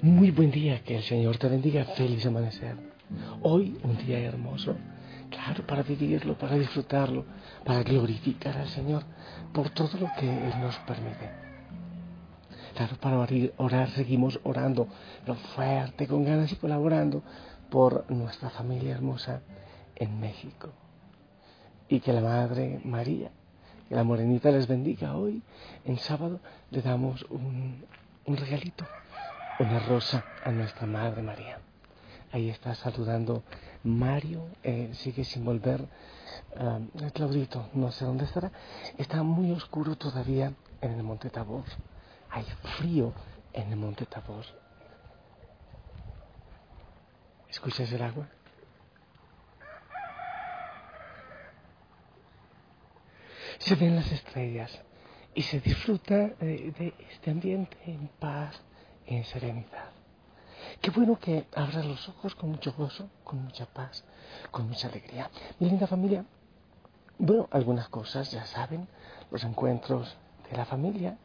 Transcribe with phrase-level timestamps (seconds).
[0.00, 2.76] Muy buen día, que el Señor te bendiga, feliz amanecer.
[3.42, 4.76] Hoy un día hermoso,
[5.28, 7.24] claro, para vivirlo, para disfrutarlo,
[7.64, 9.02] para glorificar al Señor
[9.52, 11.30] por todo lo que Él nos permite.
[12.76, 13.18] Claro, para
[13.56, 14.86] orar, seguimos orando,
[15.26, 17.24] lo fuerte, con ganas y colaborando
[17.70, 19.42] por nuestra familia hermosa
[19.96, 20.68] en México.
[21.88, 23.32] Y que la Madre María
[23.88, 25.42] que la morenita les bendiga hoy.
[25.84, 26.38] En sábado
[26.70, 27.84] le damos un,
[28.26, 28.86] regalito,
[29.58, 31.58] una rosa a nuestra Madre María.
[32.32, 33.42] Ahí está saludando
[33.82, 35.86] Mario, eh, sigue sin volver.
[36.56, 38.52] Uh, Claudito, no sé dónde estará.
[38.98, 41.64] Está muy oscuro todavía en el Monte Tabor.
[42.30, 42.44] Hay
[42.78, 43.12] frío
[43.52, 44.44] en el Monte Tabor.
[47.48, 48.28] ¿Escuchas el agua?
[53.60, 54.80] se ven las estrellas
[55.40, 58.60] y se disfruta de, este ambiente en paz,
[59.06, 59.88] en serenidad.
[60.82, 64.04] Qué bueno que abras los ojos con mucho gozo, con mucha paz,
[64.50, 65.30] con mucha alegría.
[65.58, 66.26] Mi linda familia,
[67.16, 68.86] bueno, algunas cosas ya saben,
[69.30, 70.14] los encuentros
[70.50, 71.16] de la familia.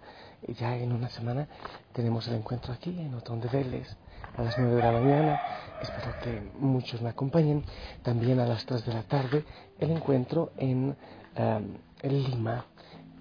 [0.48, 1.50] Ya en una semana
[1.92, 3.98] tenemos el encuentro aquí en Otón de Vélez
[4.38, 5.42] a las 9 de la mañana.
[5.82, 7.66] Espero que muchos me acompañen.
[8.02, 9.44] También a las 3 de la tarde
[9.78, 10.96] el encuentro en
[11.38, 12.66] um, en Lima,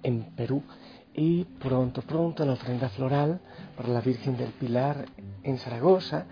[0.03, 0.63] en Perú,
[1.15, 3.39] y pronto, pronto la ofrenda floral
[3.77, 5.05] para la Virgen del Pilar
[5.43, 6.25] en Zaragoza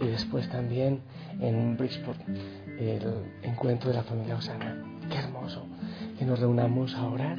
[0.00, 1.00] y después también
[1.40, 2.20] en Bridgeport
[2.78, 4.82] el encuentro de la familia Osana.
[5.10, 5.66] Qué hermoso
[6.18, 7.36] que nos reunamos a orar.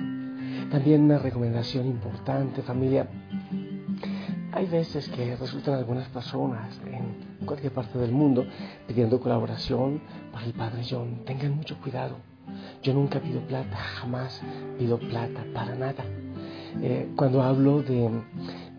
[0.69, 3.07] También una recomendación importante, familia.
[4.53, 8.45] Hay veces que resultan algunas personas en cualquier parte del mundo
[8.87, 10.01] pidiendo colaboración
[10.31, 11.23] para el Padre John.
[11.25, 12.17] Tengan mucho cuidado
[12.83, 14.41] yo nunca pido plata, jamás
[14.77, 16.03] pido plata para nada.
[16.81, 18.09] Eh, cuando hablo de,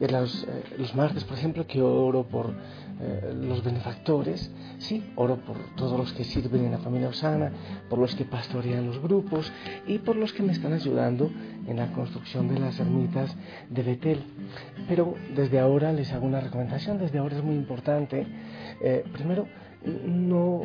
[0.01, 2.55] los, eh, los, martes, por ejemplo, que oro por
[3.01, 7.53] eh, los benefactores, sí, oro por todos los que sirven en la familia Osana,
[7.91, 9.53] por los que pastorean los grupos
[9.87, 11.31] y por los que me están ayudando
[11.67, 13.37] en la construcción de las ermitas
[13.69, 14.23] de Betel.
[14.89, 18.27] Pero desde ahora les hago una recomendación, desde ahora es muy importante.
[19.13, 19.47] primero,
[20.07, 20.63] no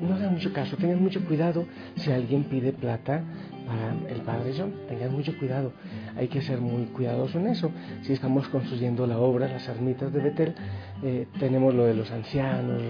[0.00, 1.66] no hagan mucho caso, tengan mucho cuidado
[1.96, 3.22] si alguien pide plata
[3.66, 5.72] para el Padre John, tengan mucho cuidado,
[6.16, 7.70] hay que ser muy cuidadosos en eso.
[8.02, 10.54] Si estamos construyendo la obra, las ermitas de Betel,
[11.02, 12.80] eh, tenemos lo de los ancianos,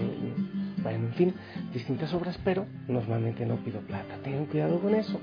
[0.83, 1.33] bueno, en fin,
[1.73, 4.17] distintas obras, pero normalmente no pido plata.
[4.23, 5.19] Tengan cuidado con eso.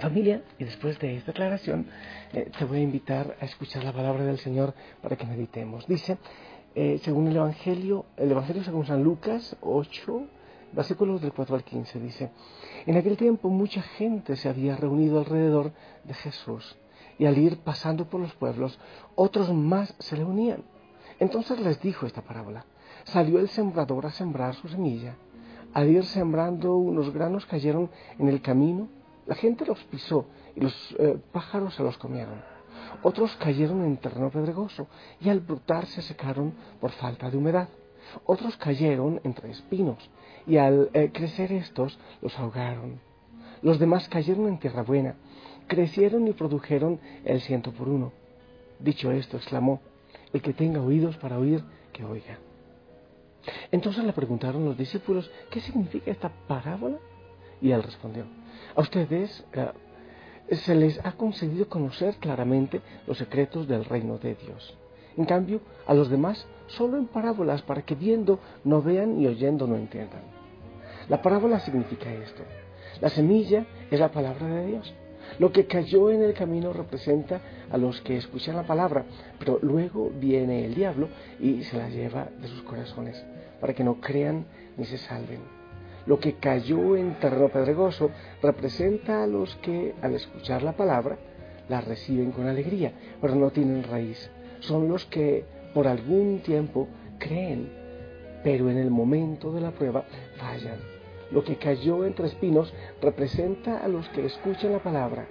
[0.00, 1.86] Familia, y después de esta declaración,
[2.32, 5.86] eh, te voy a invitar a escuchar la palabra del Señor para que meditemos.
[5.86, 6.18] Dice,
[7.02, 10.26] según el Evangelio, el Evangelio según San Lucas 8,
[10.72, 12.30] versículos del 4 al 15, dice,
[12.84, 15.72] en aquel tiempo mucha gente se había reunido alrededor
[16.04, 16.76] de Jesús,
[17.18, 18.78] y al ir pasando por los pueblos,
[19.14, 20.64] otros más se le unían
[21.18, 22.66] Entonces les dijo esta parábola.
[23.04, 25.16] Salió el sembrador a sembrar su semilla.
[25.72, 28.88] Al ir sembrando unos granos cayeron en el camino.
[29.26, 32.42] La gente los pisó y los eh, pájaros se los comieron.
[33.02, 34.86] Otros cayeron en terreno pedregoso
[35.20, 37.68] y al brotar se secaron por falta de humedad.
[38.24, 39.98] Otros cayeron entre espinos
[40.46, 43.00] y al eh, crecer estos los ahogaron.
[43.62, 45.16] Los demás cayeron en tierra buena,
[45.66, 48.12] crecieron y produjeron el ciento por uno.
[48.78, 49.80] Dicho esto, exclamó,
[50.32, 52.38] el que tenga oídos para oír, que oiga.
[53.70, 56.98] Entonces le preguntaron los discípulos, ¿qué significa esta parábola?
[57.60, 58.24] Y él respondió,
[58.74, 64.76] a ustedes eh, se les ha concedido conocer claramente los secretos del reino de Dios.
[65.16, 69.66] En cambio, a los demás solo en parábolas para que viendo no vean y oyendo
[69.66, 70.22] no entiendan.
[71.08, 72.42] La parábola significa esto.
[73.00, 74.94] La semilla es la palabra de Dios.
[75.38, 79.04] Lo que cayó en el camino representa a los que escuchan la palabra,
[79.38, 81.08] pero luego viene el diablo
[81.40, 83.22] y se la lleva de sus corazones,
[83.60, 85.55] para que no crean ni se salven.
[86.06, 88.10] Lo que cayó en terreno pedregoso
[88.42, 91.18] representa a los que al escuchar la palabra
[91.68, 94.30] la reciben con alegría, pero no tienen raíz.
[94.60, 95.44] Son los que
[95.74, 96.88] por algún tiempo
[97.18, 97.68] creen,
[98.44, 100.04] pero en el momento de la prueba
[100.36, 100.78] fallan.
[101.32, 105.26] Lo que cayó entre espinos representa a los que escuchan la palabra,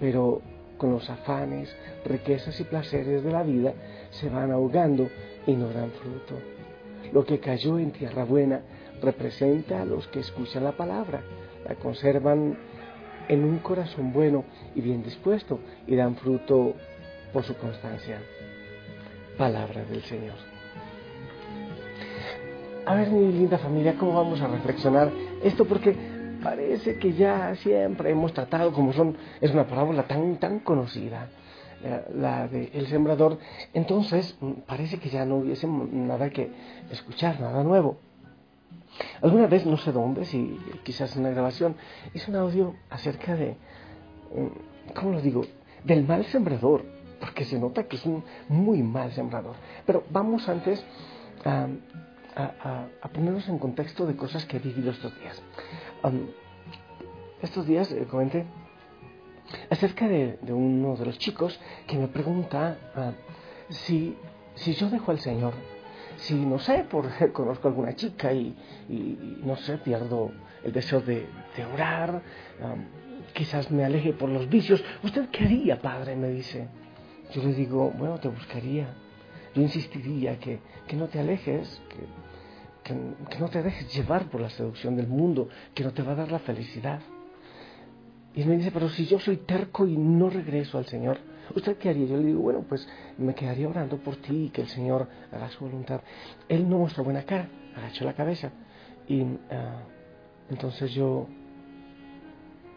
[0.00, 0.40] pero
[0.78, 1.68] con los afanes,
[2.06, 3.74] riquezas y placeres de la vida
[4.10, 5.10] se van ahogando
[5.46, 6.40] y no dan fruto.
[7.12, 8.62] Lo que cayó en tierra buena
[9.00, 11.22] representa a los que escuchan la palabra,
[11.66, 12.58] la conservan
[13.28, 14.44] en un corazón bueno
[14.74, 16.74] y bien dispuesto y dan fruto
[17.32, 18.20] por su constancia.
[19.38, 20.36] Palabra del Señor.
[22.86, 25.12] A ver, mi linda familia, ¿cómo vamos a reflexionar
[25.44, 25.64] esto?
[25.64, 25.94] Porque
[26.42, 31.28] parece que ya siempre hemos tratado, como son, es una parábola tan, tan conocida,
[32.14, 33.38] la de el sembrador,
[33.72, 36.50] entonces mm, parece que ya no hubiese nada que
[36.90, 37.98] escuchar, nada nuevo.
[39.22, 41.76] Alguna vez, no sé dónde, si quizás en la grabación,
[42.14, 43.56] hice un audio acerca de,
[44.34, 45.42] mm, ¿cómo lo digo?,
[45.84, 46.84] del mal sembrador,
[47.20, 49.56] porque se nota que es un muy mal sembrador.
[49.86, 50.84] Pero vamos antes
[51.44, 51.68] a,
[53.02, 55.42] a, ponernos en contexto de cosas que he vivido estos días.
[57.42, 58.46] estos días eh, comenté
[59.70, 63.12] acerca de, uno de los chicos que me pregunta ah,
[63.68, 64.16] si,
[64.54, 65.54] si yo dejo al Señor,
[66.20, 68.56] si no sé, por conozco a alguna chica y,
[69.42, 70.32] no sé, pierdo
[70.64, 71.26] el deseo de,
[71.72, 72.22] orar,
[73.34, 76.16] quizás me aleje por los vicios, ¿usted qué haría, padre?
[76.16, 76.68] me dice.
[77.32, 78.88] Yo le digo, bueno, te buscaría
[79.54, 82.94] yo insistiría que, que no te alejes, que,
[83.28, 86.16] que, no te dejes llevar por la seducción del mundo, que no te va a
[86.16, 87.00] dar la felicidad.
[88.34, 91.18] Y él me dice, pero si yo soy terco y no regreso al Señor,
[91.54, 92.06] ¿usted qué haría?
[92.06, 92.88] Yo le digo, bueno, pues
[93.18, 96.00] me quedaría orando por ti y que el Señor haga su voluntad.
[96.48, 98.50] Él no mostró buena cara, agachó la cabeza.
[99.08, 99.82] Y ah,
[100.50, 101.26] entonces yo,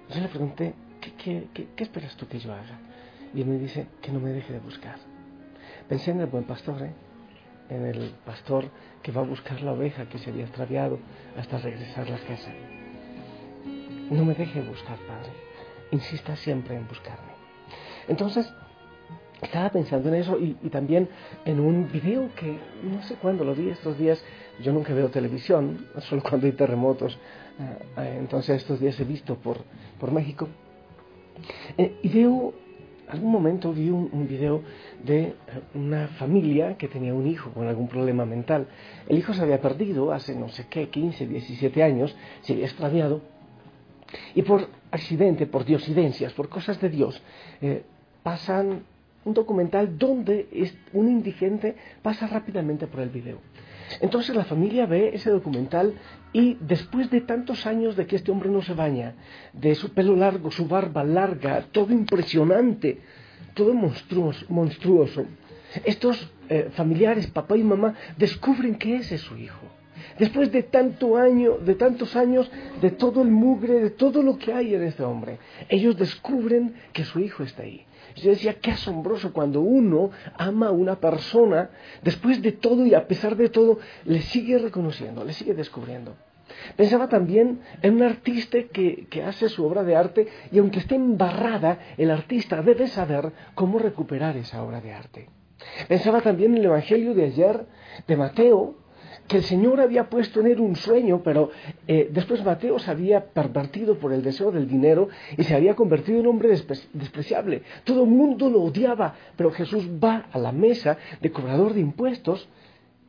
[0.10, 0.74] yo le pregunté,
[1.18, 1.48] ¿qué,
[1.78, 2.80] esperas tú que yo haga?
[3.34, 4.98] Y él me dice, que no me deje de buscar.
[5.88, 6.94] Pensé en el buen pastor, ¿eh?
[7.70, 8.70] en el pastor
[9.02, 11.00] que va a buscar la oveja que se había extraviado
[11.38, 12.52] hasta regresar a la casa.
[14.12, 15.32] No me deje buscar, Padre.
[15.92, 17.33] Insista siempre en buscarme.
[18.08, 18.52] Entonces,
[19.42, 21.10] estaba pensando en eso y, también
[21.46, 24.24] en un video que no sé cuándo lo vi estos días.
[24.62, 27.18] Yo nunca veo televisión, solo cuando hay terremotos.
[27.60, 29.58] Ah, ah, entonces, estos días he visto por,
[30.00, 30.48] por México.
[31.78, 32.54] Eh, y veo
[33.08, 34.62] algún momento vi un, video
[35.04, 35.36] de eh,
[35.76, 38.68] una familia que tenía un hijo con algún problema mental.
[39.08, 43.22] El hijo se había perdido hace no sé qué, 15, 17 años, se había extraviado
[44.36, 47.22] y por accidente, por diosidencias, por cosas de Dios,
[47.62, 47.84] eh,
[48.22, 48.84] pasan
[49.26, 50.48] un documental donde
[50.94, 53.40] un indigente pasa rápidamente por el video.
[54.02, 55.94] Entonces la familia ve ese documental
[56.32, 59.16] y después de tantos años de que este hombre no se baña,
[59.54, 63.00] de su pelo largo, su barba larga, todo impresionante,
[63.54, 65.26] todo monstruoso, monstruoso
[65.84, 69.66] estos eh, familiares, papá y mamá, descubren que ese es su hijo.
[70.18, 72.50] Después de tanto año, de tantos años,
[72.82, 77.04] de todo el mugre, de todo lo que hay en este hombre, ellos descubren que
[77.04, 77.86] su hijo está ahí.
[78.16, 81.72] Yo decía, qué asombroso cuando uno ama a una persona,
[82.04, 86.16] después de todo y a pesar de todo, le sigue reconociendo, le sigue descubriendo.
[86.76, 90.96] Pensaba también en un artista que, que, hace su obra de arte y aunque esté
[90.96, 95.30] embarrada, el artista debe saber cómo recuperar esa obra de arte.
[95.88, 97.66] Pensaba también en el Evangelio de ayer
[98.08, 98.76] de Mateo,
[99.28, 101.52] que el Señor había puesto en él un sueño, pero
[101.88, 106.20] eh, después Mateo se había pervertido por el deseo del dinero y se había convertido
[106.20, 106.50] en hombre
[106.94, 107.64] despreciable.
[107.84, 112.48] Todo el mundo lo odiaba, pero Jesús va a la mesa de cobrador de impuestos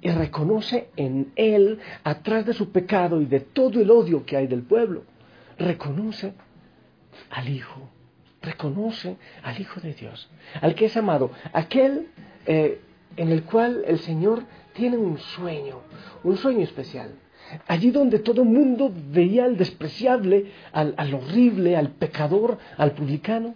[0.00, 4.46] y reconoce en él, atrás de su pecado y de todo el odio que hay
[4.46, 5.04] del pueblo,
[5.58, 6.34] reconoce
[7.30, 7.88] al Hijo,
[8.42, 10.30] reconoce al Hijo de Dios,
[10.60, 12.08] al que es amado, aquel
[12.46, 12.80] eh,
[13.16, 14.42] en el cual el Señor
[14.74, 15.80] tiene un sueño,
[16.22, 17.10] un sueño especial.
[17.66, 23.54] Allí donde todo el mundo veía al despreciable, al, al horrible, al pecador, al publicano,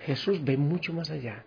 [0.00, 1.44] Jesús ve mucho más allá.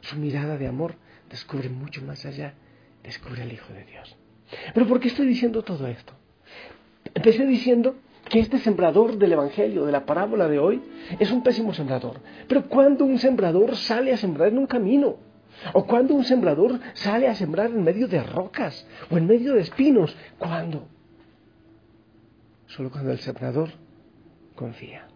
[0.00, 0.94] Su mirada de amor
[1.28, 2.54] descubre mucho más allá,
[3.02, 4.16] descubre al Hijo de Dios.
[4.74, 6.12] Pero ¿por qué estoy diciendo todo esto?
[7.14, 7.96] Empecé diciendo
[8.28, 10.82] que este sembrador del Evangelio, de la parábola de hoy,
[11.18, 12.20] es un pésimo sembrador.
[12.48, 15.16] Pero cuando un sembrador sale a sembrar en un camino,
[15.72, 19.60] o cuando un sembrador sale a sembrar en medio de rocas o en medio de
[19.60, 20.16] espinos.
[20.38, 20.88] ¿Cuándo?
[22.66, 23.70] Solo cuando el sembrador
[24.54, 25.06] confía.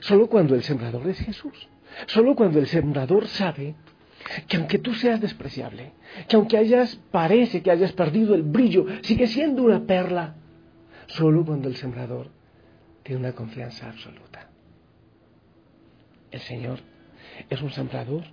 [0.00, 1.68] Solo cuando el sembrador es Jesús.
[2.06, 3.74] Solo cuando el sembrador sabe
[4.46, 5.92] que aunque tú seas despreciable,
[6.28, 10.36] que aunque hayas, parece que hayas perdido el brillo, sigue siendo una perla.
[11.08, 12.30] Solo cuando el sembrador
[13.02, 14.48] tiene una confianza absoluta.
[16.30, 16.78] El Señor
[17.50, 18.24] es un sembrador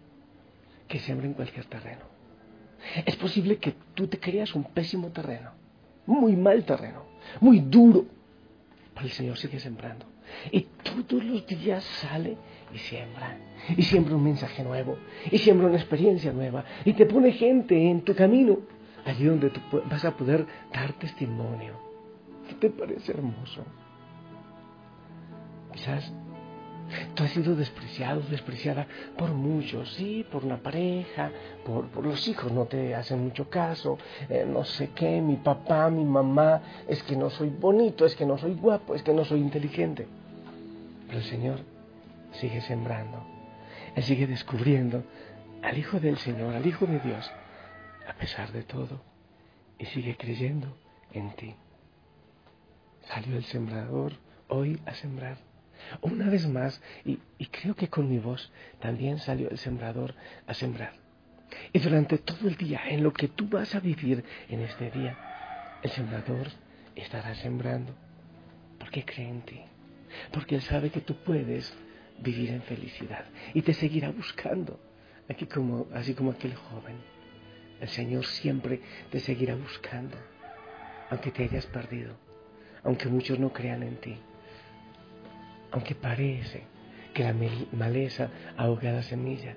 [0.89, 2.03] que siembra en cualquier terreno.
[3.05, 5.51] Es posible que tú te creas un pésimo terreno,
[6.05, 7.05] muy mal terreno,
[7.39, 8.05] muy duro,
[8.93, 10.05] pero el Señor sigue sembrando.
[10.51, 12.37] Y todos los días sale
[12.73, 13.37] y siembra.
[13.75, 14.97] Y siembra un mensaje nuevo.
[15.31, 16.63] Y siembra una experiencia nueva.
[16.85, 18.59] Y te pone gente en tu camino.
[19.05, 21.73] Allí donde tú vas a poder dar testimonio.
[22.47, 23.63] ¿Qué te parece hermoso?
[25.73, 26.11] Quizás
[27.13, 31.31] Tú has sido despreciado, despreciada por muchos, sí, por una pareja,
[31.65, 33.97] por, los hijos, no te hacen mucho caso,
[34.29, 38.25] eh, no sé qué, mi papá, mi mamá, es que no soy bonito, es que
[38.25, 40.07] no soy guapo, es que no soy inteligente.
[41.07, 41.59] Pero el Señor
[42.33, 43.23] sigue sembrando,
[43.95, 45.03] Él sigue descubriendo
[45.61, 47.29] al Hijo del Señor, al Hijo de Dios,
[48.07, 49.01] a pesar de todo,
[49.77, 50.75] y sigue creyendo
[51.13, 51.55] en ti.
[53.03, 54.13] Salió el sembrador
[54.47, 55.48] hoy a sembrar
[56.01, 57.17] una vez más, y,
[57.47, 60.15] creo que con mi voz, también salió el sembrador
[60.47, 60.93] a sembrar.
[61.73, 65.17] Y durante todo el día, en lo que tú vas a vivir en este día,
[65.81, 66.47] el sembrador
[66.95, 67.93] estará sembrando.
[68.77, 69.61] Porque cree en ti.
[70.31, 71.73] Porque Él sabe que tú puedes
[72.19, 73.25] vivir en felicidad.
[73.53, 74.79] Y te seguirá buscando.
[75.27, 76.97] Aquí como, así como aquel joven.
[77.81, 80.17] El Señor siempre te seguirá buscando.
[81.09, 82.15] Aunque te hayas perdido.
[82.83, 84.17] Aunque muchos no crean en ti
[85.71, 86.63] aunque parece
[87.13, 87.35] que la
[87.73, 89.55] maleza ahoga la semilla,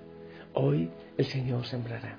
[0.55, 2.19] hoy el Señor sembrará.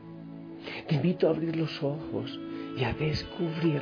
[0.88, 2.40] Te invito a abrir los ojos
[2.78, 3.82] y a descubrir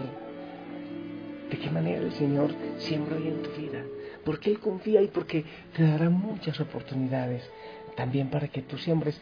[1.50, 3.84] de qué manera el Señor siembra hoy en tu vida,
[4.24, 5.44] porque Él confía y porque
[5.76, 7.48] te dará muchas oportunidades
[7.96, 9.20] también para que tú siembres.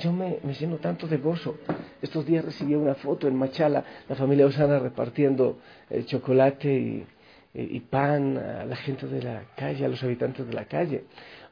[0.00, 1.56] Yo me, me lleno tanto de gozo.
[2.02, 7.06] Estos días recibí una foto en Machala, la familia Osana repartiendo el chocolate y, eh,
[7.54, 11.04] y pan a la gente de la calle, a los habitantes de la calle.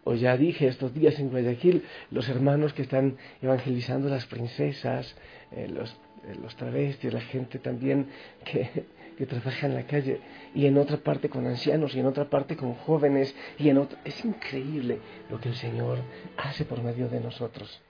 [0.05, 5.17] O ya dije estos días en Guayaquil, los hermanos que están evangelizando las princesas,
[5.51, 5.91] eh, los,
[6.25, 8.07] eh, los travestis, la gente también
[8.45, 8.85] que,
[9.19, 10.21] que trabaja en la calle,
[10.55, 13.99] y en otra parte con ancianos, y en otra parte con jóvenes, y en otra...
[14.05, 15.99] Es increíble lo que el Señor
[16.37, 17.83] hace por medio de nosotros.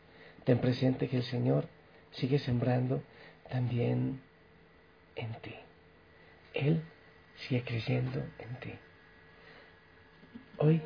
[0.44, 1.66] Ten presente que el Señor
[2.12, 3.02] sigue sembrando
[3.50, 4.20] también
[5.16, 5.54] en ti.
[6.54, 6.80] Él
[7.37, 8.73] sigue creyendo en ti.
[10.59, 10.81] Hoy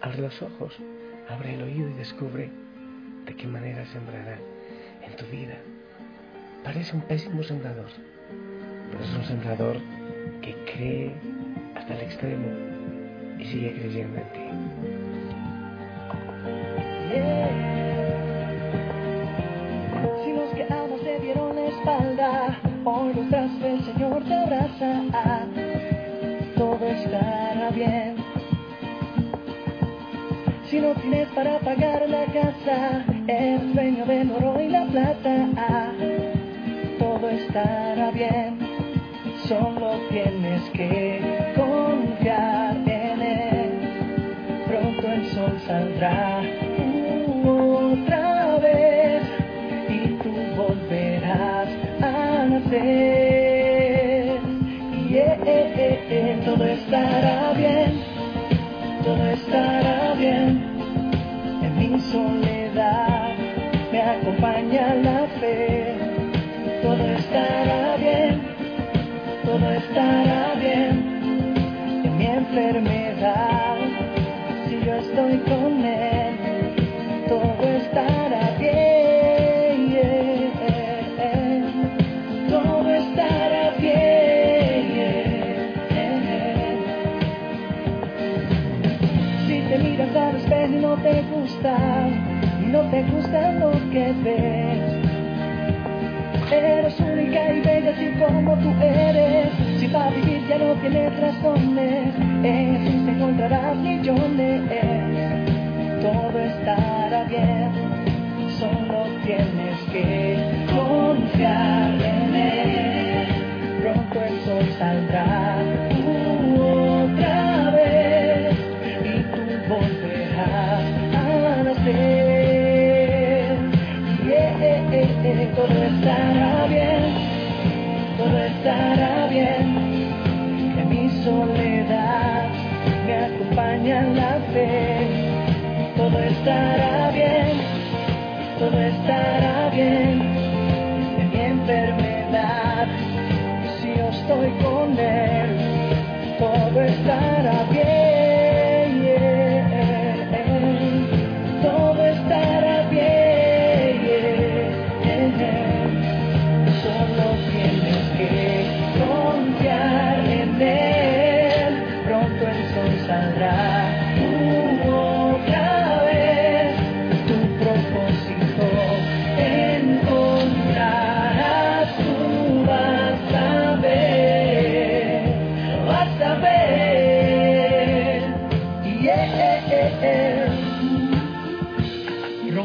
[0.00, 0.76] abre los ojos,
[1.28, 2.50] abre el oído y descubre
[3.24, 4.38] de qué manera sembrará
[5.02, 5.56] en tu vida.
[6.64, 7.90] Parece un pésimo sembrador,
[8.90, 9.76] pero es un sembrador
[10.42, 11.12] que cree
[11.76, 12.48] hasta el extremo
[13.38, 14.95] y sigue creyendo en ti.
[31.36, 35.92] Para pagar la casa, el sueño del oro y la plata,
[36.98, 38.56] todo estará bien.
[39.46, 41.25] Solo tienes que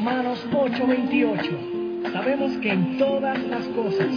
[0.03, 2.12] Romanos 8:28.
[2.12, 4.08] Sabemos que en todas las cosas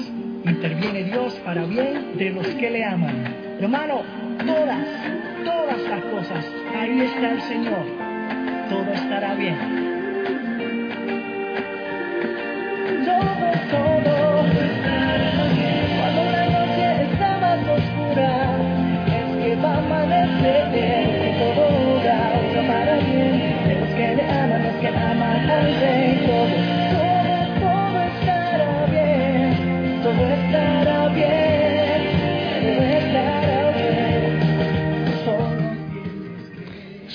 [0.42, 3.34] interviene Dios para bien de los que le aman.
[3.60, 4.00] Hermano,
[4.46, 4.86] todas,
[5.44, 7.84] todas las cosas, ahí está el Señor.
[8.70, 9.93] Todo estará bien.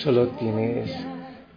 [0.04, 0.90] Solo tienes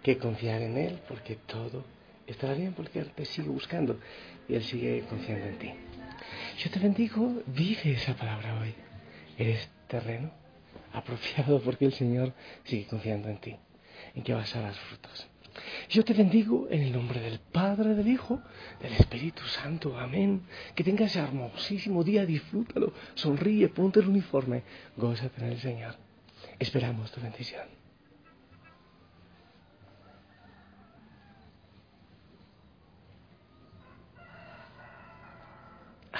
[0.02, 1.84] que confiar en Él porque todo
[2.26, 4.00] estará bien porque Él te sigue buscando
[4.48, 5.70] y Él sigue confiando en ti.
[6.58, 8.74] Yo te bendigo, vive esa palabra hoy.
[9.38, 10.32] Eres terreno
[10.92, 12.32] apropiado porque el Señor
[12.64, 13.54] sigue confiando en ti,
[14.16, 15.28] en que vas a dar frutos.
[15.88, 18.42] Yo te bendigo en el nombre del Padre, del Hijo,
[18.80, 19.96] del Espíritu Santo.
[19.96, 20.42] Amén.
[20.74, 24.64] Que tengas ese hermosísimo día, disfrútalo, sonríe, ponte el uniforme,
[24.96, 25.94] gózate en el Señor.
[26.58, 27.81] Esperamos tu bendición.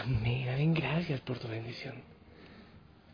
[0.05, 1.95] Amén, amén, gracias por tu bendición.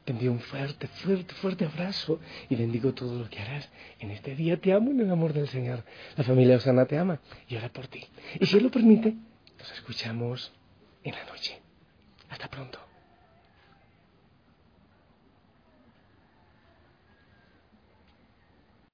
[0.07, 4.35] Te envío un fuerte, fuerte, fuerte abrazo y bendigo todo lo que harás en este
[4.35, 4.59] día.
[4.59, 5.85] Te amo en el amor del Señor.
[6.17, 8.07] La familia Osana te ama y ora por ti.
[8.41, 9.15] Y si Él lo permite,
[9.59, 10.51] nos escuchamos
[11.05, 11.61] en la noche.
[12.31, 12.88] Hasta pronto.